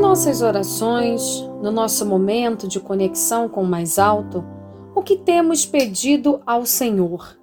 nossas 0.00 0.42
orações, 0.42 1.40
no 1.62 1.70
nosso 1.70 2.04
momento 2.04 2.68
de 2.68 2.78
conexão 2.78 3.48
com 3.48 3.62
o 3.62 3.66
mais 3.66 3.98
alto, 3.98 4.44
o 4.94 5.02
que 5.02 5.16
temos 5.16 5.64
pedido 5.64 6.40
ao 6.46 6.66
Senhor? 6.66 7.38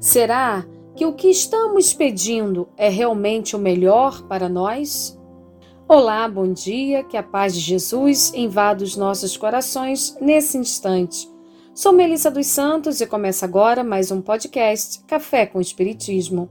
Será 0.00 0.64
que 0.94 1.04
o 1.04 1.12
que 1.12 1.28
estamos 1.28 1.92
pedindo 1.92 2.68
é 2.76 2.88
realmente 2.88 3.54
o 3.54 3.58
melhor 3.58 4.22
para 4.22 4.48
nós? 4.48 5.18
Olá, 5.86 6.26
bom 6.28 6.50
dia, 6.50 7.04
que 7.04 7.16
a 7.16 7.22
paz 7.22 7.54
de 7.54 7.60
Jesus 7.60 8.32
invada 8.34 8.82
os 8.82 8.96
nossos 8.96 9.36
corações 9.36 10.16
nesse 10.20 10.56
instante. 10.56 11.30
Sou 11.74 11.92
Melissa 11.92 12.30
dos 12.30 12.46
Santos 12.46 13.00
e 13.00 13.06
começa 13.06 13.44
agora 13.44 13.84
mais 13.84 14.10
um 14.10 14.20
podcast 14.20 15.00
Café 15.04 15.44
com 15.44 15.60
Espiritismo. 15.60 16.48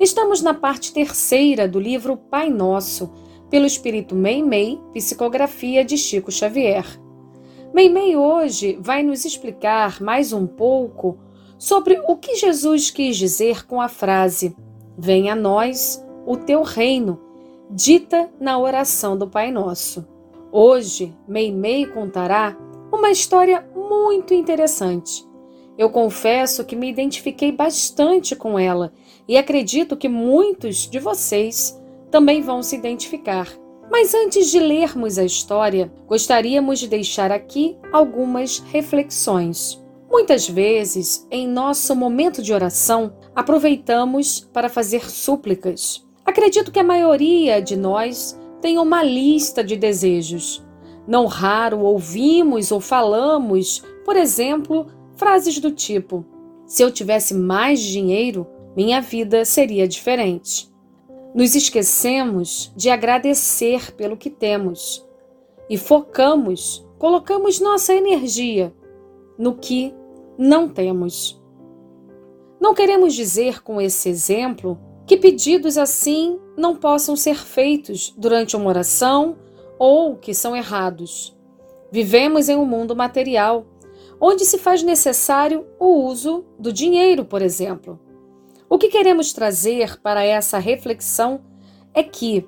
Estamos 0.00 0.40
na 0.40 0.54
parte 0.54 0.92
terceira 0.92 1.68
do 1.68 1.78
livro 1.78 2.16
Pai 2.16 2.48
Nosso 2.50 3.12
pelo 3.50 3.66
espírito 3.66 4.14
Meimei, 4.14 4.80
psicografia 4.92 5.84
de 5.84 5.96
Chico 5.96 6.30
Xavier. 6.30 6.84
Meimei 7.72 8.16
hoje 8.16 8.78
vai 8.80 9.02
nos 9.02 9.24
explicar 9.24 10.00
mais 10.00 10.32
um 10.32 10.46
pouco 10.46 11.18
sobre 11.58 12.00
o 12.06 12.16
que 12.16 12.36
Jesus 12.36 12.90
quis 12.90 13.16
dizer 13.16 13.66
com 13.66 13.80
a 13.80 13.88
frase: 13.88 14.56
Venha 14.96 15.34
a 15.34 15.36
nós 15.36 16.04
o 16.26 16.36
teu 16.36 16.62
reino, 16.62 17.20
dita 17.70 18.30
na 18.40 18.58
oração 18.58 19.16
do 19.16 19.28
Pai 19.28 19.50
Nosso. 19.50 20.06
Hoje, 20.50 21.14
Meimei 21.28 21.86
contará 21.86 22.56
uma 22.92 23.10
história 23.10 23.68
muito 23.74 24.32
interessante. 24.32 25.26
Eu 25.76 25.90
confesso 25.90 26.64
que 26.64 26.74
me 26.74 26.88
identifiquei 26.88 27.52
bastante 27.52 28.34
com 28.34 28.58
ela 28.58 28.92
e 29.28 29.36
acredito 29.36 29.96
que 29.96 30.08
muitos 30.08 30.88
de 30.88 30.98
vocês 30.98 31.78
também 32.10 32.42
vão 32.42 32.62
se 32.62 32.76
identificar. 32.76 33.48
Mas 33.90 34.14
antes 34.14 34.50
de 34.50 34.58
lermos 34.58 35.18
a 35.18 35.24
história, 35.24 35.92
gostaríamos 36.06 36.78
de 36.78 36.88
deixar 36.88 37.30
aqui 37.30 37.76
algumas 37.92 38.58
reflexões. 38.58 39.82
Muitas 40.10 40.48
vezes, 40.48 41.26
em 41.30 41.46
nosso 41.46 41.94
momento 41.94 42.42
de 42.42 42.52
oração, 42.52 43.14
aproveitamos 43.34 44.40
para 44.52 44.68
fazer 44.68 45.08
súplicas. 45.10 46.06
Acredito 46.24 46.72
que 46.72 46.78
a 46.78 46.84
maioria 46.84 47.60
de 47.60 47.76
nós 47.76 48.38
tem 48.60 48.78
uma 48.78 49.02
lista 49.02 49.62
de 49.62 49.76
desejos. 49.76 50.64
Não 51.06 51.26
raro 51.26 51.80
ouvimos 51.80 52.72
ou 52.72 52.80
falamos, 52.80 53.82
por 54.04 54.16
exemplo, 54.16 54.86
frases 55.16 55.58
do 55.60 55.70
tipo: 55.70 56.24
Se 56.66 56.82
eu 56.82 56.90
tivesse 56.90 57.34
mais 57.34 57.80
dinheiro, 57.80 58.46
minha 58.76 59.00
vida 59.00 59.44
seria 59.44 59.86
diferente. 59.86 60.68
Nos 61.36 61.54
esquecemos 61.54 62.72
de 62.74 62.88
agradecer 62.88 63.92
pelo 63.92 64.16
que 64.16 64.30
temos 64.30 65.06
e 65.68 65.76
focamos, 65.76 66.82
colocamos 66.98 67.60
nossa 67.60 67.94
energia 67.94 68.74
no 69.38 69.54
que 69.54 69.94
não 70.38 70.66
temos. 70.66 71.38
Não 72.58 72.72
queremos 72.72 73.14
dizer 73.14 73.62
com 73.62 73.78
esse 73.78 74.08
exemplo 74.08 74.80
que 75.06 75.18
pedidos 75.18 75.76
assim 75.76 76.40
não 76.56 76.74
possam 76.74 77.14
ser 77.14 77.36
feitos 77.36 78.14
durante 78.16 78.56
uma 78.56 78.70
oração 78.70 79.36
ou 79.78 80.16
que 80.16 80.32
são 80.32 80.56
errados. 80.56 81.36
Vivemos 81.92 82.48
em 82.48 82.56
um 82.56 82.64
mundo 82.64 82.96
material, 82.96 83.66
onde 84.18 84.46
se 84.46 84.56
faz 84.56 84.82
necessário 84.82 85.66
o 85.78 86.06
uso 86.06 86.46
do 86.58 86.72
dinheiro, 86.72 87.26
por 87.26 87.42
exemplo. 87.42 88.00
O 88.68 88.78
que 88.78 88.88
queremos 88.88 89.32
trazer 89.32 90.00
para 90.00 90.24
essa 90.24 90.58
reflexão 90.58 91.40
é 91.94 92.02
que 92.02 92.46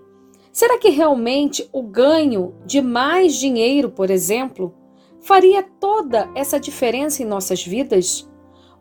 será 0.52 0.76
que 0.76 0.88
realmente 0.88 1.68
o 1.72 1.82
ganho 1.82 2.54
de 2.66 2.82
mais 2.82 3.36
dinheiro, 3.36 3.90
por 3.90 4.10
exemplo, 4.10 4.74
faria 5.20 5.62
toda 5.62 6.28
essa 6.34 6.58
diferença 6.58 7.22
em 7.22 7.26
nossas 7.26 7.64
vidas? 7.64 8.28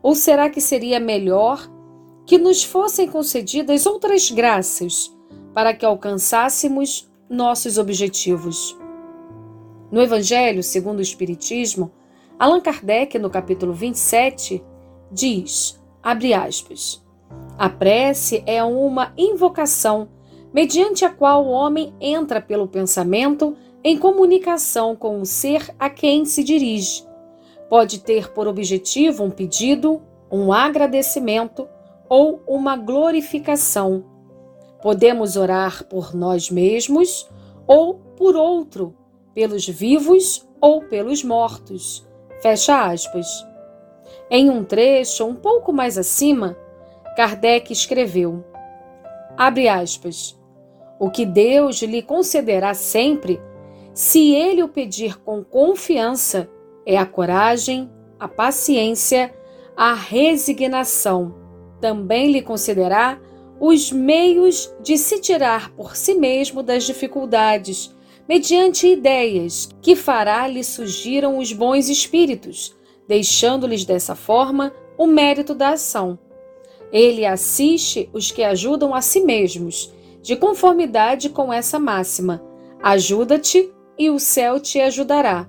Ou 0.02 0.14
será 0.14 0.50
que 0.50 0.60
seria 0.60 0.98
melhor 0.98 1.70
que 2.26 2.38
nos 2.38 2.64
fossem 2.64 3.08
concedidas 3.08 3.86
outras 3.86 4.30
graças 4.30 5.16
para 5.54 5.72
que 5.72 5.86
alcançássemos 5.86 7.08
nossos 7.30 7.78
objetivos? 7.78 8.76
No 9.92 10.02
Evangelho 10.02 10.62
segundo 10.62 10.98
o 10.98 11.02
Espiritismo, 11.02 11.92
Allan 12.36 12.60
Kardec, 12.60 13.16
no 13.18 13.30
capítulo 13.30 13.72
27, 13.72 14.62
diz, 15.10 15.80
abre 16.02 16.34
aspas, 16.34 17.02
a 17.58 17.68
prece 17.68 18.42
é 18.46 18.62
uma 18.62 19.12
invocação, 19.18 20.08
mediante 20.52 21.04
a 21.04 21.10
qual 21.10 21.44
o 21.44 21.50
homem 21.50 21.92
entra 22.00 22.40
pelo 22.40 22.68
pensamento 22.68 23.56
em 23.82 23.98
comunicação 23.98 24.94
com 24.94 25.20
o 25.20 25.26
ser 25.26 25.74
a 25.78 25.90
quem 25.90 26.24
se 26.24 26.44
dirige. 26.44 27.04
Pode 27.68 28.00
ter 28.00 28.32
por 28.32 28.46
objetivo 28.46 29.24
um 29.24 29.30
pedido, 29.30 30.00
um 30.30 30.52
agradecimento 30.52 31.68
ou 32.08 32.42
uma 32.46 32.76
glorificação. 32.76 34.04
Podemos 34.80 35.36
orar 35.36 35.84
por 35.84 36.14
nós 36.14 36.50
mesmos 36.50 37.28
ou 37.66 37.94
por 38.16 38.36
outro, 38.36 38.94
pelos 39.34 39.68
vivos 39.68 40.48
ou 40.60 40.82
pelos 40.82 41.24
mortos. 41.24 42.06
Fecha 42.40 42.86
aspas. 42.86 43.26
Em 44.30 44.48
um 44.48 44.64
trecho 44.64 45.26
um 45.26 45.34
pouco 45.34 45.72
mais 45.72 45.98
acima, 45.98 46.56
Kardec 47.18 47.72
escreveu: 47.72 48.44
abre 49.36 49.68
aspas. 49.68 50.38
O 51.00 51.10
que 51.10 51.26
Deus 51.26 51.82
lhe 51.82 52.00
concederá 52.00 52.74
sempre, 52.74 53.40
se 53.92 54.36
ele 54.36 54.62
o 54.62 54.68
pedir 54.68 55.18
com 55.22 55.42
confiança, 55.42 56.48
é 56.86 56.96
a 56.96 57.04
coragem, 57.04 57.90
a 58.20 58.28
paciência, 58.28 59.34
a 59.76 59.94
resignação. 59.94 61.34
Também 61.80 62.30
lhe 62.30 62.40
concederá 62.40 63.20
os 63.58 63.90
meios 63.90 64.72
de 64.80 64.96
se 64.96 65.20
tirar 65.20 65.72
por 65.72 65.96
si 65.96 66.14
mesmo 66.14 66.62
das 66.62 66.84
dificuldades, 66.84 67.92
mediante 68.28 68.86
ideias 68.86 69.68
que 69.82 69.96
fará 69.96 70.46
lhe 70.46 70.62
surgiram 70.62 71.38
os 71.38 71.52
bons 71.52 71.88
espíritos, 71.88 72.76
deixando-lhes 73.08 73.84
dessa 73.84 74.14
forma 74.14 74.72
o 74.96 75.04
mérito 75.04 75.52
da 75.52 75.70
ação. 75.70 76.16
Ele 76.92 77.26
assiste 77.26 78.08
os 78.12 78.30
que 78.30 78.42
ajudam 78.42 78.94
a 78.94 79.00
si 79.00 79.20
mesmos, 79.20 79.92
de 80.22 80.36
conformidade 80.36 81.28
com 81.28 81.52
essa 81.52 81.78
máxima: 81.78 82.42
ajuda-te 82.82 83.70
e 83.98 84.10
o 84.10 84.18
céu 84.18 84.58
te 84.60 84.80
ajudará. 84.80 85.48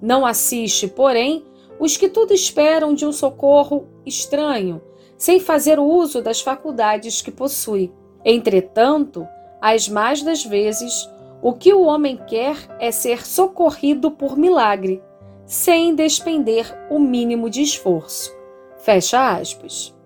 Não 0.00 0.24
assiste, 0.24 0.86
porém, 0.86 1.44
os 1.78 1.96
que 1.96 2.08
tudo 2.08 2.32
esperam 2.32 2.94
de 2.94 3.06
um 3.06 3.12
socorro 3.12 3.86
estranho, 4.04 4.80
sem 5.16 5.40
fazer 5.40 5.78
uso 5.78 6.22
das 6.22 6.40
faculdades 6.40 7.22
que 7.22 7.30
possui. 7.30 7.92
Entretanto, 8.24 9.26
as 9.60 9.88
mais 9.88 10.22
das 10.22 10.44
vezes, 10.44 11.08
o 11.42 11.52
que 11.52 11.72
o 11.72 11.82
homem 11.82 12.16
quer 12.26 12.56
é 12.78 12.90
ser 12.90 13.26
socorrido 13.26 14.10
por 14.10 14.36
milagre, 14.36 15.02
sem 15.46 15.94
despender 15.94 16.66
o 16.90 16.98
mínimo 16.98 17.48
de 17.48 17.62
esforço. 17.62 18.36
Fecha 18.78 19.36
aspas. 19.36 19.97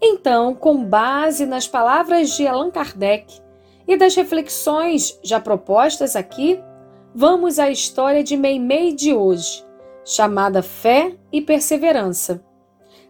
Então, 0.00 0.54
com 0.54 0.84
base 0.84 1.44
nas 1.44 1.66
palavras 1.66 2.30
de 2.30 2.46
Allan 2.46 2.70
Kardec 2.70 3.40
e 3.86 3.96
das 3.96 4.14
reflexões 4.14 5.18
já 5.22 5.40
propostas 5.40 6.14
aqui, 6.14 6.60
vamos 7.14 7.58
à 7.58 7.70
história 7.70 8.22
de 8.22 8.36
Meimei 8.36 8.92
de 8.92 9.12
hoje, 9.12 9.64
chamada 10.04 10.62
Fé 10.62 11.16
e 11.32 11.40
Perseverança. 11.40 12.42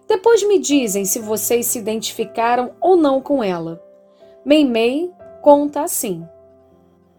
Depois 0.09 0.43
me 0.43 0.59
dizem 0.59 1.05
se 1.05 1.19
vocês 1.19 1.67
se 1.67 1.79
identificaram 1.79 2.73
ou 2.81 2.97
não 2.97 3.21
com 3.21 3.45
ela. 3.45 3.83
Meimei 4.43 5.13
conta 5.43 5.83
assim: 5.83 6.27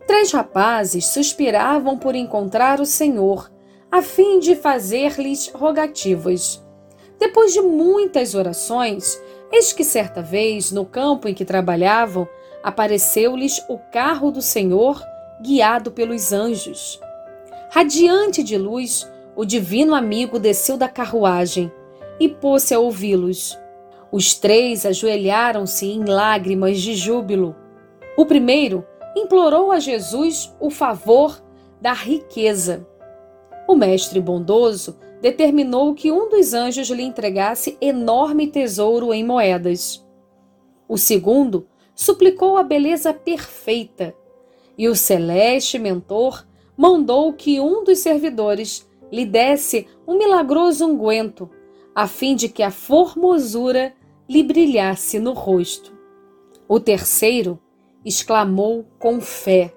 Três 0.07 0.31
rapazes 0.31 1.05
suspiravam 1.05 1.95
por 1.99 2.15
encontrar 2.15 2.79
o 2.79 2.85
Senhor, 2.85 3.51
a 3.91 4.01
fim 4.01 4.39
de 4.39 4.55
fazer-lhes 4.55 5.49
rogativas. 5.49 6.65
Depois 7.19 7.53
de 7.53 7.61
muitas 7.61 8.33
orações, 8.33 9.21
Eis 9.51 9.73
que 9.73 9.83
certa 9.83 10.21
vez, 10.21 10.71
no 10.71 10.85
campo 10.85 11.27
em 11.27 11.33
que 11.33 11.43
trabalhavam, 11.43 12.27
apareceu-lhes 12.63 13.63
o 13.67 13.77
carro 13.91 14.31
do 14.31 14.41
Senhor, 14.41 15.01
guiado 15.41 15.91
pelos 15.91 16.31
anjos. 16.31 16.99
Radiante 17.71 18.43
de 18.43 18.57
luz, 18.57 19.09
o 19.35 19.45
divino 19.45 19.95
amigo 19.95 20.37
desceu 20.37 20.77
da 20.77 20.87
carruagem 20.87 21.71
e 22.19 22.27
pôs-se 22.27 22.73
a 22.73 22.79
ouvi-los. 22.79 23.57
Os 24.11 24.35
três 24.35 24.85
ajoelharam-se 24.85 25.85
em 25.85 26.03
lágrimas 26.03 26.79
de 26.79 26.95
júbilo. 26.95 27.55
O 28.17 28.25
primeiro 28.25 28.85
implorou 29.15 29.71
a 29.71 29.79
Jesus 29.79 30.53
o 30.59 30.69
favor 30.69 31.41
da 31.79 31.93
riqueza. 31.93 32.85
O 33.67 33.75
mestre 33.75 34.19
bondoso 34.19 34.97
determinou 35.21 35.93
que 35.93 36.11
um 36.11 36.29
dos 36.29 36.53
anjos 36.53 36.89
lhe 36.89 37.03
entregasse 37.03 37.77
enorme 37.81 38.47
tesouro 38.47 39.13
em 39.13 39.23
moedas. 39.23 40.05
O 40.87 40.97
segundo 40.97 41.67
suplicou 41.93 42.57
a 42.57 42.63
beleza 42.63 43.13
perfeita 43.13 44.15
e 44.77 44.87
o 44.87 44.95
celeste 44.95 45.77
mentor 45.77 46.45
mandou 46.77 47.33
que 47.33 47.59
um 47.59 47.83
dos 47.83 47.99
servidores 47.99 48.89
lhe 49.11 49.25
desse 49.25 49.87
um 50.07 50.17
milagroso 50.17 50.85
unguento, 50.85 51.49
a 51.93 52.07
fim 52.07 52.35
de 52.35 52.47
que 52.47 52.63
a 52.63 52.71
formosura 52.71 53.93
lhe 54.29 54.41
brilhasse 54.41 55.19
no 55.19 55.33
rosto. 55.33 55.91
O 56.67 56.79
terceiro 56.79 57.59
exclamou 58.05 58.85
com 58.97 59.19
fé: 59.19 59.73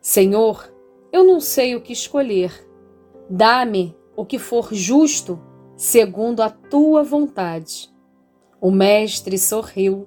Senhor, 0.00 0.72
eu 1.12 1.24
não 1.24 1.40
sei 1.40 1.76
o 1.76 1.80
que 1.82 1.92
escolher. 1.92 2.66
Dá-me 3.28 3.94
o 4.16 4.24
que 4.24 4.38
for 4.38 4.72
justo, 4.72 5.40
segundo 5.76 6.42
a 6.42 6.50
tua 6.50 7.02
vontade. 7.02 7.92
O 8.60 8.70
mestre 8.70 9.38
sorriu 9.38 10.06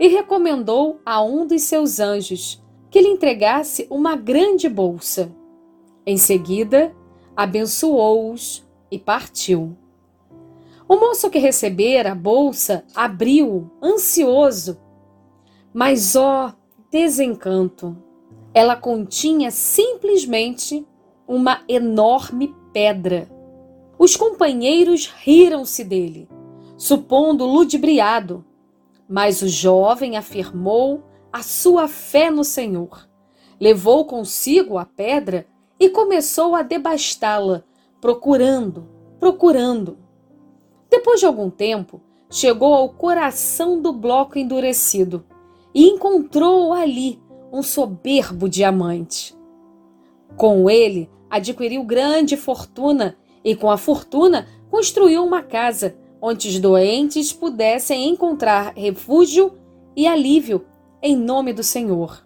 e 0.00 0.08
recomendou 0.08 1.00
a 1.04 1.22
um 1.22 1.46
dos 1.46 1.62
seus 1.62 2.00
anjos 2.00 2.62
que 2.90 3.00
lhe 3.00 3.08
entregasse 3.08 3.86
uma 3.90 4.16
grande 4.16 4.68
bolsa. 4.68 5.30
Em 6.06 6.16
seguida, 6.16 6.94
abençoou-os 7.36 8.66
e 8.90 8.98
partiu. 8.98 9.76
O 10.88 10.96
moço 10.96 11.28
que 11.28 11.38
recebera 11.38 12.12
a 12.12 12.14
bolsa 12.14 12.84
abriu, 12.94 13.70
ansioso. 13.82 14.80
Mas, 15.72 16.16
ó, 16.16 16.54
desencanto! 16.90 17.96
Ela 18.54 18.74
continha 18.74 19.50
simplesmente 19.50 20.86
uma 21.26 21.62
enorme 21.68 22.56
pedra. 22.78 23.28
Os 23.98 24.14
companheiros 24.14 25.06
riram-se 25.06 25.82
dele, 25.82 26.28
supondo 26.76 27.44
ludibriado, 27.44 28.44
mas 29.08 29.42
o 29.42 29.48
jovem 29.48 30.16
afirmou 30.16 31.02
a 31.32 31.42
sua 31.42 31.88
fé 31.88 32.30
no 32.30 32.44
Senhor. 32.44 33.08
Levou 33.60 34.04
consigo 34.04 34.78
a 34.78 34.84
pedra 34.84 35.44
e 35.80 35.90
começou 35.90 36.54
a 36.54 36.62
debastá-la, 36.62 37.64
procurando, 38.00 38.88
procurando. 39.18 39.98
Depois 40.88 41.18
de 41.18 41.26
algum 41.26 41.50
tempo, 41.50 42.00
chegou 42.30 42.74
ao 42.74 42.90
coração 42.90 43.82
do 43.82 43.92
bloco 43.92 44.38
endurecido 44.38 45.24
e 45.74 45.88
encontrou 45.88 46.72
ali 46.72 47.20
um 47.52 47.60
soberbo 47.60 48.48
diamante. 48.48 49.36
Com 50.36 50.70
ele, 50.70 51.10
adquiriu 51.30 51.82
grande 51.84 52.36
fortuna 52.36 53.16
e, 53.44 53.54
com 53.54 53.70
a 53.70 53.76
fortuna, 53.76 54.46
construiu 54.70 55.24
uma 55.24 55.42
casa 55.42 55.96
onde 56.20 56.48
os 56.48 56.58
doentes 56.58 57.32
pudessem 57.32 58.08
encontrar 58.08 58.72
refúgio 58.76 59.52
e 59.96 60.06
alívio 60.06 60.64
em 61.02 61.16
nome 61.16 61.52
do 61.52 61.62
Senhor. 61.62 62.24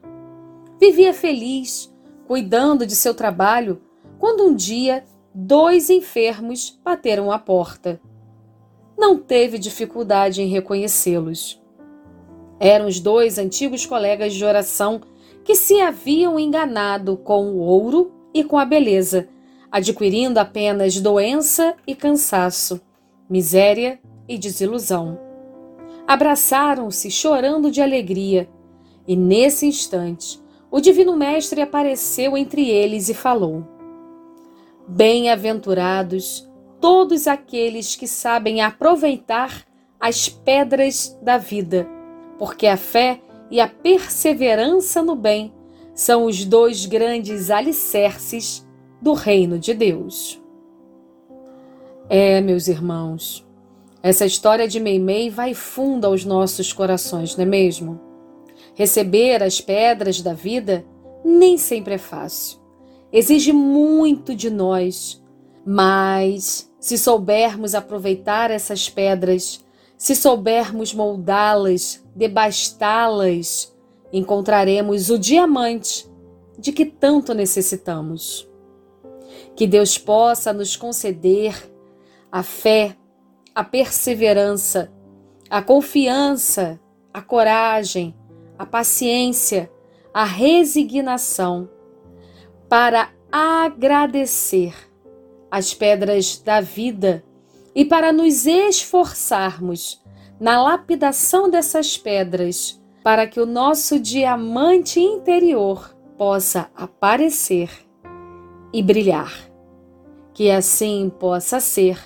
Vivia 0.81 1.13
feliz, 1.13 1.95
cuidando 2.27 2.87
de 2.87 2.97
seu 2.97 3.15
trabalho, 3.15 3.83
quando 4.19 4.45
um 4.45 4.55
dia 4.55 5.05
dois 5.35 5.91
enfermos 5.91 6.79
bateram 6.83 7.31
à 7.31 7.39
porta. 7.39 8.01
Não 8.97 9.19
teve 9.19 9.59
dificuldade 9.59 10.43
em 10.43 10.49
reconhecê-los. 10.49 11.61
Eram 12.59 12.87
os 12.87 13.01
dois 13.01 13.39
antigos 13.39 13.85
colegas 13.85 14.33
de 14.35 14.45
oração 14.45 15.01
que 15.45 15.55
se 15.55 15.81
haviam 15.81 16.39
enganado 16.39 17.17
com 17.17 17.51
o 17.51 17.59
ouro 17.59 18.13
e 18.34 18.43
com 18.44 18.58
a 18.58 18.64
beleza, 18.64 19.29
adquirindo 19.70 20.38
apenas 20.38 21.00
doença 21.00 21.75
e 21.87 21.94
cansaço, 21.94 22.81
miséria 23.29 24.00
e 24.29 24.37
desilusão. 24.37 25.19
Abraçaram-se 26.06 27.11
chorando 27.11 27.70
de 27.70 27.81
alegria, 27.81 28.49
e 29.06 29.17
nesse 29.17 29.67
instante 29.67 30.40
o 30.70 30.81
Divino 30.81 31.17
Mestre 31.17 31.61
apareceu 31.61 32.37
entre 32.37 32.69
eles 32.69 33.08
e 33.08 33.14
falou: 33.14 33.67
Bem-aventurados 34.88 36.49
todos 36.81 37.26
aqueles 37.26 37.94
que 37.94 38.08
sabem 38.08 38.61
aproveitar 38.61 39.64
as 40.00 40.29
pedras 40.29 41.17
da 41.23 41.38
vida, 41.38 41.88
porque 42.38 42.67
a 42.67 42.76
fé 42.76 43.20
e 43.50 43.61
a 43.61 43.69
perseverança 43.69 45.02
no 45.02 45.14
bem 45.14 45.52
são 45.94 46.25
os 46.25 46.44
dois 46.44 46.87
grandes 46.87 47.50
alicerces 47.50 48.67
do 49.00 49.12
reino 49.12 49.59
de 49.59 49.75
Deus. 49.75 50.41
É, 52.09 52.41
meus 52.41 52.69
irmãos, 52.69 53.47
essa 54.03 54.27
história 54.27 54.67
de 54.67 54.81
Meimei 54.81 55.31
vai 55.31 55.55
funda 55.55 56.09
aos 56.09 56.25
nossos 56.25 56.73
corações, 56.73 57.37
não 57.37 57.44
é 57.44 57.47
mesmo? 57.47 58.00
Receber 58.75 59.43
as 59.43 59.61
pedras 59.61 60.21
da 60.21 60.33
vida 60.33 60.85
nem 61.25 61.56
sempre 61.56 61.94
é 61.94 61.99
fácil. 61.99 62.59
Exige 63.12 63.53
muito 63.53 64.35
de 64.35 64.50
nós, 64.50 65.23
mas 65.65 66.71
se 66.81 66.99
soubermos 66.99 67.75
aproveitar 67.75 68.50
essas 68.50 68.89
pedras, 68.89 69.65
se 69.97 70.17
soubermos 70.17 70.93
moldá-las, 70.93 72.03
debastá-las, 72.17 73.72
encontraremos 74.12 75.11
o 75.11 75.19
diamante 75.19 76.11
de 76.59 76.73
que 76.73 76.85
tanto 76.85 77.35
necessitamos. 77.35 78.49
Que 79.56 79.67
Deus 79.67 79.97
possa 79.99 80.53
nos 80.53 80.76
conceder 80.76 81.70
a 82.31 82.43
fé, 82.43 82.97
a 83.55 83.64
perseverança, 83.64 84.93
a 85.49 85.62
confiança, 85.62 86.81
a 87.12 87.20
coragem, 87.20 88.14
a 88.59 88.64
paciência, 88.64 89.70
a 90.12 90.25
resignação 90.25 91.69
para 92.69 93.11
agradecer 93.31 94.75
as 95.50 95.75
pedras 95.75 96.38
da 96.38 96.61
vida 96.61 97.25
e 97.75 97.85
para 97.85 98.12
nos 98.12 98.47
esforçarmos 98.47 100.03
na 100.41 100.62
lapidação 100.62 101.49
dessas 101.49 101.97
pedras, 101.97 102.81
para 103.03 103.27
que 103.27 103.41
o 103.41 103.47
nosso 103.47 103.99
diamante 103.99 105.01
interior 105.01 105.97
possa 106.17 106.71
aparecer 106.75 107.71
e 108.73 108.82
brilhar. 108.82 109.32
Que 110.32 110.51
assim 110.51 111.11
possa 111.19 111.61
ser. 111.61 111.99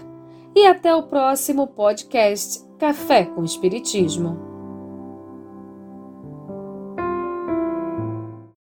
E 0.55 0.67
até 0.67 0.95
o 0.95 1.03
próximo 1.03 1.67
podcast 1.67 2.65
Café 2.79 3.25
com 3.25 3.45
Espiritismo. 3.45 4.46